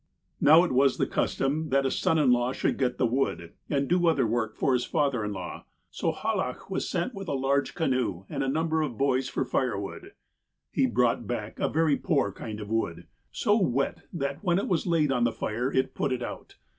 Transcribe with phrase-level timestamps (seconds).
[0.39, 3.87] "Now, it was the custom that a son in law should get the wood, and
[3.87, 7.75] do other work for his father in law, so Hallach was sent with a large
[7.75, 10.13] canoe, and a number of boys, for fire wood.
[10.71, 14.87] ''He brought back a very poor kind of wood; so wet that, when it was
[14.87, 16.55] laid on the fire, it put it out.